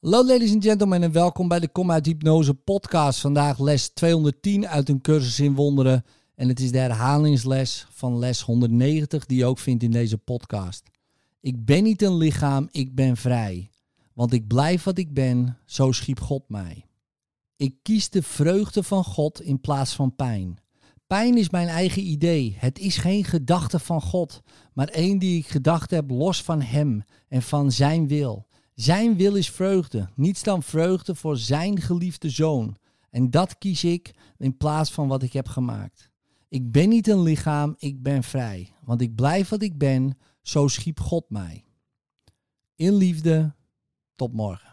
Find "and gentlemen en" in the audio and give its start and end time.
0.52-1.12